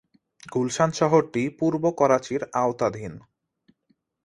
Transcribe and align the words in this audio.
গুলশান 0.53 0.89
শহরটি 0.91 1.43
পূর্ব 1.59 1.83
করাচির 1.91 2.41
আওতাধীন। 2.53 3.13